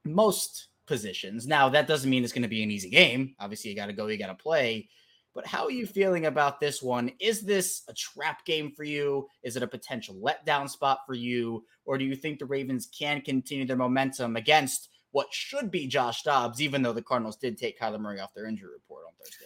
[0.04, 1.48] most positions.
[1.48, 3.36] Now, that doesn't mean it's going to be an easy game.
[3.40, 4.90] Obviously, you got to go, you got to play.
[5.34, 7.12] But how are you feeling about this one?
[7.20, 9.28] Is this a trap game for you?
[9.42, 11.66] Is it a potential letdown spot for you?
[11.86, 16.22] Or do you think the Ravens can continue their momentum against what should be Josh
[16.24, 19.46] Dobbs, even though the Cardinals did take Kyler Murray off their injury report on Thursday?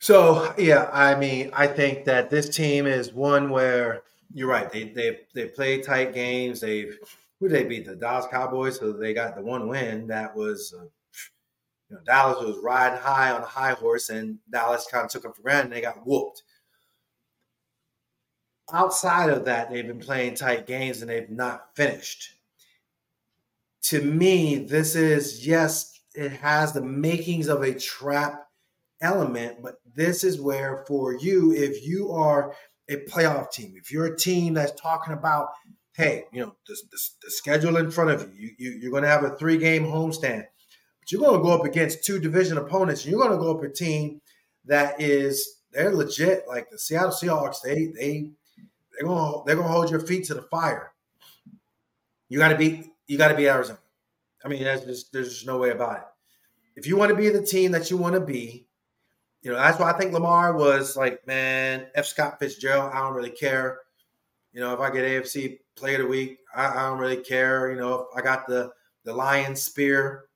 [0.00, 4.02] So, yeah, I mean, I think that this team is one where
[4.34, 4.70] you're right.
[4.70, 6.60] They they they play tight games.
[6.60, 6.98] They've
[7.44, 10.06] who they beat the Dallas Cowboys, so they got the one win.
[10.06, 10.84] That was, uh,
[11.90, 15.24] you know, Dallas was riding high on a high horse, and Dallas kind of took
[15.24, 15.64] them for granted.
[15.64, 16.42] and They got whooped.
[18.72, 22.30] Outside of that, they've been playing tight games and they've not finished.
[23.88, 28.46] To me, this is yes, it has the makings of a trap
[29.02, 32.54] element, but this is where for you, if you are
[32.88, 35.48] a playoff team, if you're a team that's talking about
[35.94, 39.02] hey, you know, the, the, the schedule in front of you, you, you are going
[39.04, 40.44] to have a three game homestand,
[41.00, 43.06] but you're going to go up against two division opponents.
[43.06, 44.20] You're going to go up a team
[44.66, 46.44] that is they're legit.
[46.48, 48.30] Like the Seattle Seahawks, they they
[48.92, 50.92] they're going to they're to hold your feet to the fire.
[52.28, 53.78] You got to be you got to be Arizona.
[54.44, 56.02] I mean, there's just, there's just no way about it.
[56.76, 58.66] If you want to be the team that you want to be,
[59.42, 62.06] you know that's why I think Lamar was like, man, F.
[62.06, 62.92] Scott Fitzgerald.
[62.92, 63.78] I don't really care.
[64.54, 67.70] You know, if I get AFC Player of the Week, I, I don't really care.
[67.72, 68.70] You know, if I got the
[69.04, 70.26] the lion spear,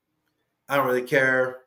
[0.69, 1.61] I don't really care.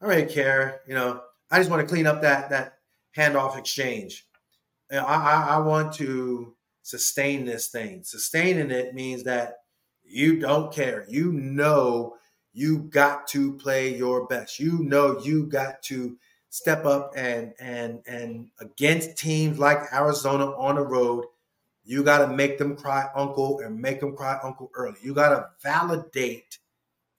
[0.00, 0.80] I don't really care.
[0.88, 2.78] You know, I just want to clean up that that
[3.14, 4.26] handoff exchange.
[4.90, 8.02] You know, I, I, I want to sustain this thing.
[8.02, 9.58] Sustaining it means that
[10.02, 11.04] you don't care.
[11.08, 12.14] You know
[12.54, 14.58] you got to play your best.
[14.58, 16.16] You know you got to
[16.48, 21.26] step up and and and against teams like Arizona on the road
[21.88, 24.98] you got to make them cry uncle and make them cry uncle early.
[25.02, 26.58] You got to validate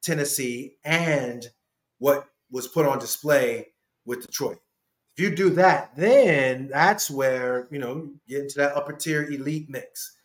[0.04, 1.48] Tennessee and
[1.98, 3.70] what was put on display
[4.06, 4.60] with Detroit.
[5.18, 9.72] If you do that, then that's where, you know, get into that upper tier elite
[9.72, 10.16] mix.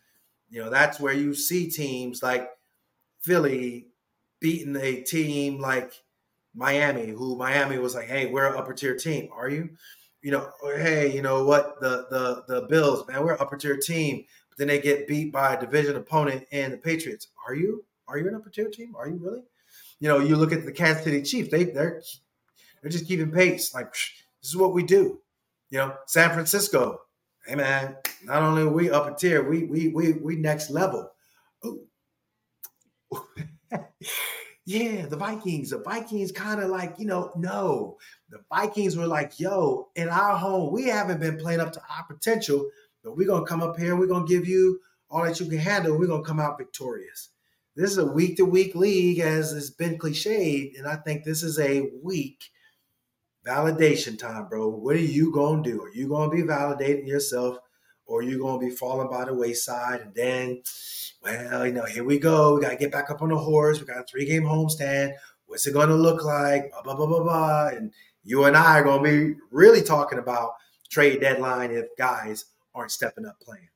[0.51, 2.47] You know, that's where you see teams like
[3.21, 3.87] Philly
[4.39, 5.91] beating a team like
[6.53, 9.27] Miami, who Miami was like, hey, we're an upper tier team.
[9.35, 9.71] Are you?
[10.25, 11.79] You know, hey, you know what?
[11.81, 14.25] The the the Bills, man, we're upper tier team.
[14.49, 17.27] But then they get beat by a division opponent and the Patriots.
[17.47, 17.85] Are you?
[18.07, 18.95] Are you an upper tier team?
[18.97, 19.43] Are you really?
[19.99, 21.51] You know, you look at the Kansas City Chiefs.
[21.51, 22.01] They they're
[22.81, 23.71] they're just keeping pace.
[23.75, 25.21] Like this is what we do.
[25.69, 27.01] You know, San Francisco.
[27.45, 31.11] Hey man, not only are we upper tier, we we we we next level.
[34.65, 35.69] yeah, the Vikings.
[35.69, 37.97] The Vikings kind of like, you know, no.
[38.29, 42.03] The Vikings were like, yo, in our home, we haven't been playing up to our
[42.05, 42.67] potential,
[43.03, 45.97] but we're gonna come up here, we're gonna give you all that you can handle,
[45.97, 47.29] we're gonna come out victorious.
[47.75, 51.43] This is a week to week league, as has been cliched, and I think this
[51.43, 52.45] is a week
[53.45, 54.69] validation time, bro.
[54.69, 55.83] What are you gonna do?
[55.83, 57.59] Are you gonna be validating yourself,
[58.05, 60.01] or you're gonna be falling by the wayside?
[60.01, 60.61] And then,
[61.21, 62.55] well, you know, here we go.
[62.55, 63.79] We gotta get back up on the horse.
[63.79, 65.13] We got a three game homestand.
[65.47, 66.71] What's it gonna look like?
[66.71, 67.67] Blah blah blah blah blah.
[67.69, 67.91] And
[68.23, 70.53] you and I are gonna be really talking about
[70.89, 73.69] trade deadline if guys aren't stepping up playing.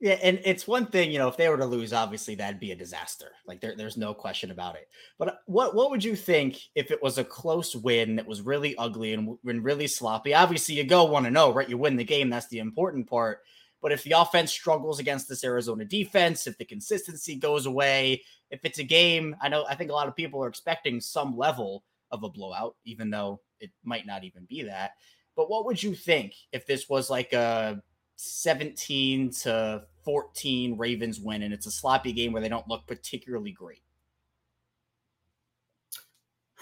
[0.00, 2.72] Yeah, and it's one thing, you know, if they were to lose, obviously that'd be
[2.72, 3.30] a disaster.
[3.46, 4.86] Like there, there's no question about it.
[5.18, 8.42] But uh, what what would you think if it was a close win that was
[8.42, 10.34] really ugly and, and really sloppy?
[10.34, 11.68] Obviously, you go want to know, right?
[11.68, 13.40] You win the game, that's the important part.
[13.84, 18.64] But if the offense struggles against this Arizona defense, if the consistency goes away, if
[18.64, 21.84] it's a game, I know I think a lot of people are expecting some level
[22.10, 24.92] of a blowout, even though it might not even be that.
[25.36, 27.82] But what would you think if this was like a
[28.16, 33.52] 17 to 14 Ravens win, and it's a sloppy game where they don't look particularly
[33.52, 33.82] great.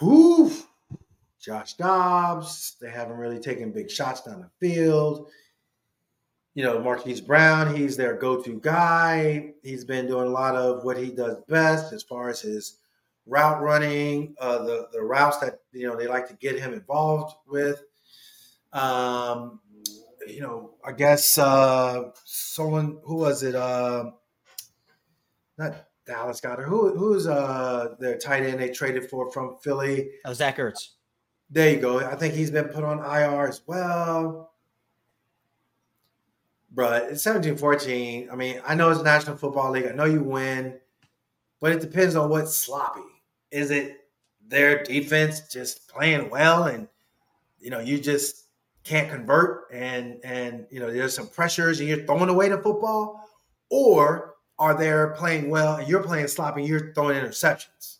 [0.01, 0.51] Whew.
[1.41, 5.29] Josh Dobbs, they haven't really taken big shots down the field.
[6.55, 9.53] You know, Marquise Brown, he's their go to guy.
[9.63, 12.79] He's been doing a lot of what he does best as far as his
[13.27, 17.35] route running, uh, the, the routes that, you know, they like to get him involved
[17.47, 17.83] with.
[18.73, 19.61] Um,
[20.27, 23.55] you know, I guess uh, someone who was it?
[23.55, 24.11] Uh,
[25.59, 26.67] not Dallas Goedert.
[26.67, 30.11] Who who's uh their tight end they traded for from Philly?
[30.25, 30.91] Oh, Zach Ertz.
[31.51, 31.99] There you go.
[31.99, 34.52] I think he's been put on IR as well.
[36.75, 38.33] But it's 17-14.
[38.33, 39.87] I mean, I know it's National Football League.
[39.87, 40.79] I know you win,
[41.61, 43.03] but it depends on what's sloppy.
[43.51, 44.03] Is it
[44.53, 46.87] their defense just playing well and
[47.59, 48.47] you know you just
[48.85, 53.29] can't convert and and you know there's some pressures and you're throwing away the football
[53.71, 57.99] or are they playing well and you're playing sloppy and you're throwing interceptions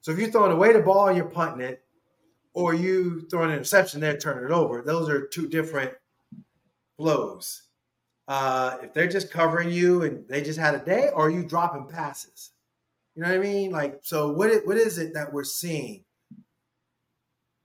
[0.00, 1.84] so if you're throwing away the ball and you're punting it
[2.52, 5.92] or you throw an interception they're turning it over those are two different
[6.96, 7.62] flows
[8.28, 11.86] uh, if they're just covering you and they just had a day or you dropping
[11.86, 12.52] passes
[13.14, 16.04] you know what i mean like so what, it, what is it that we're seeing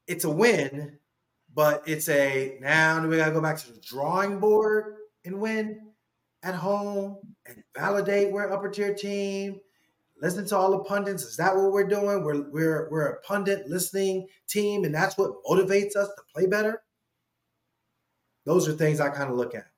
[0.08, 0.98] it's a win
[1.54, 4.96] but it's a now we gotta go back to the drawing board
[5.26, 5.92] and win
[6.44, 9.60] at home and validate we're upper tier team.
[10.22, 11.24] Listen to all the pundits.
[11.24, 12.24] Is that what we're doing?
[12.24, 16.84] We're we're we're a pundit listening team, and that's what motivates us to play better.
[18.46, 19.71] Those are things I kind of look at.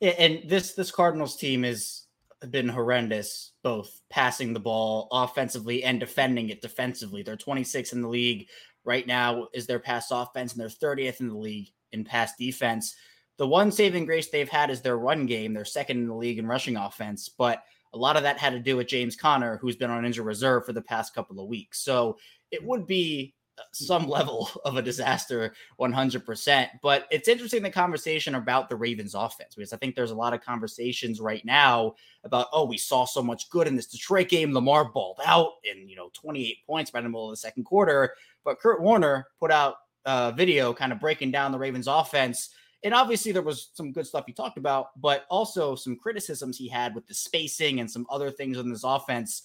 [0.00, 2.06] And this this Cardinals team has
[2.50, 7.22] been horrendous, both passing the ball offensively and defending it defensively.
[7.22, 8.48] They're 26 in the league
[8.84, 12.94] right now is their pass offense, and they're 30th in the league in pass defense.
[13.38, 15.52] The one saving grace they've had is their run game.
[15.52, 18.60] They're second in the league in rushing offense, but a lot of that had to
[18.60, 21.80] do with James Conner, who's been on injured reserve for the past couple of weeks.
[21.80, 22.18] So
[22.50, 23.34] it would be
[23.72, 26.68] some level of a disaster 100%.
[26.82, 30.34] But it's interesting the conversation about the Ravens offense because I think there's a lot
[30.34, 31.94] of conversations right now
[32.24, 34.52] about, oh, we saw so much good in this Detroit game.
[34.52, 38.14] Lamar balled out in, you know, 28 points by the middle of the second quarter.
[38.44, 42.50] But Kurt Warner put out a video kind of breaking down the Ravens offense.
[42.84, 46.68] And obviously, there was some good stuff he talked about, but also some criticisms he
[46.68, 49.42] had with the spacing and some other things in this offense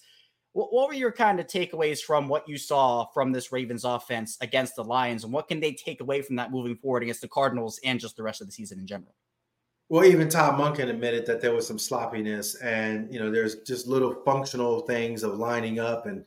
[0.54, 4.38] what, what were your kind of takeaways from what you saw from this Ravens offense
[4.40, 7.28] against the Lions, and what can they take away from that moving forward against the
[7.28, 9.14] Cardinals and just the rest of the season in general?
[9.88, 13.88] Well, even Todd Monken admitted that there was some sloppiness, and you know, there's just
[13.88, 16.24] little functional things of lining up and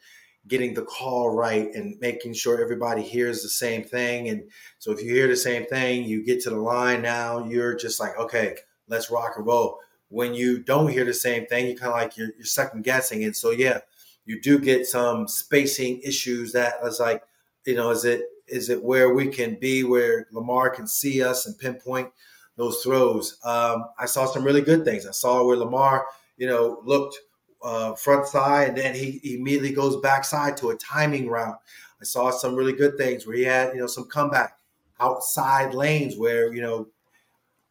[0.47, 4.28] getting the call right and making sure everybody hears the same thing.
[4.28, 4.43] And
[4.78, 7.01] so, if you hear the same thing, you get to the line.
[7.01, 8.57] Now you're just like, okay,
[8.89, 9.80] let's rock and roll.
[10.09, 13.23] When you don't hear the same thing, you kind of like you're, you're second guessing.
[13.23, 13.80] And so, yeah,
[14.28, 17.23] you do get some spacing issues that was like,
[17.65, 21.45] you know, is it is it where we can be where Lamar can see us
[21.47, 22.09] and pinpoint
[22.57, 23.39] those throws?
[23.43, 25.07] Um, I saw some really good things.
[25.07, 26.05] I saw where Lamar,
[26.38, 27.17] you know, looked
[27.63, 31.59] uh, front side and then he, he immediately goes backside to a timing route.
[31.99, 34.57] I saw some really good things where he had, you know, some comeback
[34.99, 36.88] outside lanes where, you know,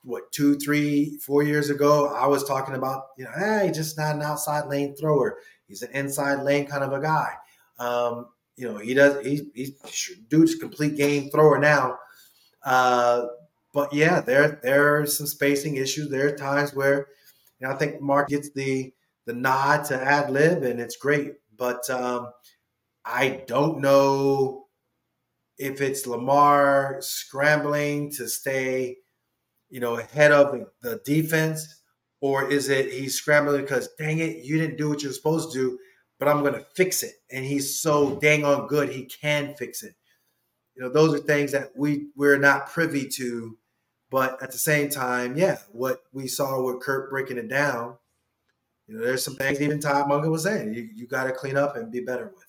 [0.07, 4.15] what two, three, four years ago, I was talking about, you know, hey, just not
[4.15, 5.39] an outside lane thrower.
[5.69, 7.35] He's an inside lane kind of a guy.
[7.79, 9.25] Um, you know, he does.
[9.25, 9.73] He's he's
[10.29, 11.99] dude's complete game thrower now.
[12.65, 13.27] Uh,
[13.73, 16.11] but yeah, there there are some spacing issues.
[16.11, 17.09] There are times where,
[17.61, 18.93] you know, I think Mark gets the
[19.27, 21.35] the nod to ad lib, and it's great.
[21.57, 22.33] But um,
[23.05, 24.67] I don't know
[25.59, 28.97] if it's Lamar scrambling to stay,
[29.71, 31.83] you know, ahead of the defense,
[32.27, 35.59] or is it he's scrambling because dang it, you didn't do what you're supposed to
[35.59, 35.79] do,
[36.19, 37.15] but I'm gonna fix it.
[37.31, 39.95] And he's so dang on good he can fix it.
[40.75, 43.57] You know, those are things that we we're not privy to,
[44.11, 47.97] but at the same time, yeah, what we saw with Kurt breaking it down,
[48.89, 51.57] you know, there's some things even Todd Monken was saying you, you got to clean
[51.57, 52.45] up and be better with.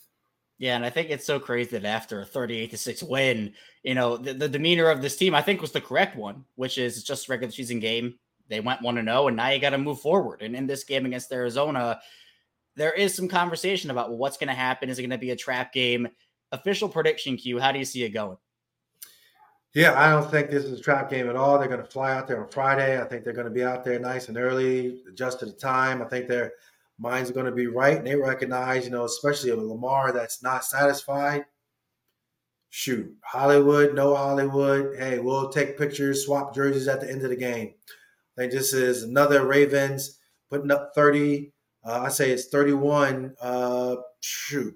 [0.58, 3.54] Yeah, and I think it's so crazy that after a 38 to 6 win,
[3.84, 6.80] you know, the, the, demeanor of this team, I think, was the correct one, which
[6.80, 8.16] is just regular season game.
[8.50, 10.41] They went 1 to 0, and now you got to move forward.
[10.41, 12.00] And in this game against Arizona,
[12.76, 14.89] there is some conversation about well, what's going to happen.
[14.89, 16.08] Is it going to be a trap game?
[16.52, 18.38] Official prediction, Q, how do you see it going?
[19.74, 21.60] Yeah, I don't think this is a trap game at all.
[21.60, 23.00] They're going to fly out there on Friday.
[23.00, 26.02] I think they're going to be out there nice and early, adjust to the time.
[26.02, 26.54] I think they're
[27.00, 27.98] minds are going to be right.
[27.98, 31.45] And they recognize, you know, especially with Lamar that's not satisfied.
[32.70, 34.98] Shoot, Hollywood, no Hollywood.
[34.98, 37.74] Hey, we'll take pictures, swap jerseys at the end of the game.
[38.38, 40.20] I think this is another Ravens
[40.52, 41.52] putting up 30.
[41.84, 43.34] Uh, I say it's 31.
[43.42, 44.76] Uh, shoot,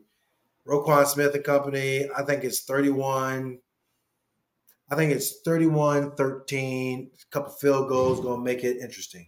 [0.67, 2.09] Roquan Smith and company.
[2.17, 3.59] I think it's 31.
[4.89, 7.11] I think it's 31 13.
[7.13, 9.27] A couple field goals going to make it interesting.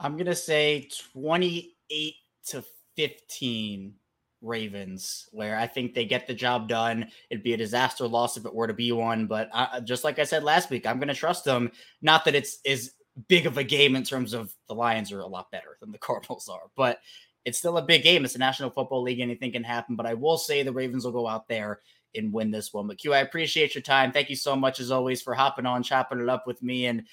[0.00, 2.14] I'm going to say 28
[2.48, 2.64] to
[2.96, 3.94] 15
[4.42, 7.08] Ravens, where I think they get the job done.
[7.30, 10.18] It'd be a disaster loss if it were to be one, but I, just like
[10.18, 11.70] I said last week, I'm going to trust them.
[12.02, 12.92] Not that it's is
[13.28, 15.98] big of a game in terms of the Lions are a lot better than the
[16.00, 17.00] Cardinals are, but
[17.44, 18.24] it's still a big game.
[18.24, 19.20] It's a National Football League.
[19.20, 21.80] Anything can happen, but I will say the Ravens will go out there
[22.14, 22.86] and win this one.
[22.88, 24.10] But Q, I appreciate your time.
[24.10, 27.04] Thank you so much as always for hopping on, chopping it up with me, and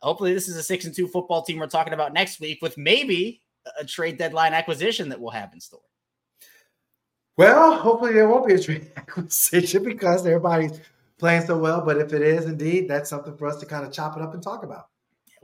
[0.00, 2.76] hopefully this is a six and two football team we're talking about next week with
[2.76, 3.42] maybe
[3.78, 5.80] a trade deadline acquisition that we'll have in store?
[7.36, 10.80] Well, hopefully there won't be a trade acquisition because everybody's
[11.18, 11.82] playing so well.
[11.82, 14.34] But if it is indeed, that's something for us to kind of chop it up
[14.34, 14.88] and talk about.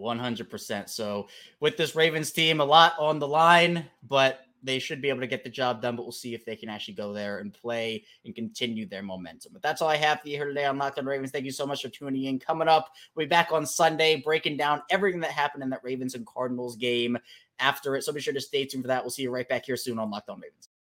[0.03, 0.89] 100%.
[0.89, 1.29] So,
[1.61, 5.27] with this Ravens team, a lot on the line, but they should be able to
[5.27, 8.05] get the job done, but we'll see if they can actually go there and play
[8.25, 9.53] and continue their momentum.
[9.53, 11.31] But that's all I have for you here today on Locked on Ravens.
[11.31, 12.39] Thank you so much for tuning in.
[12.39, 16.15] Coming up, we'll be back on Sunday breaking down everything that happened in that Ravens
[16.15, 17.19] and Cardinals game
[17.59, 18.03] after it.
[18.03, 19.03] So be sure to stay tuned for that.
[19.03, 20.69] We'll see you right back here soon on Locked on Ravens.